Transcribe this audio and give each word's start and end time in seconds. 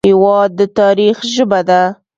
هېواد 0.09 0.49
د 0.59 0.61
تاریخ 0.79 1.17
ژبه 1.33 1.59
ده. 1.69 1.81